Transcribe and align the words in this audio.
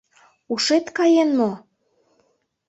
—Ушет 0.53 0.85
каен 0.97 1.29
мо! 1.39 1.51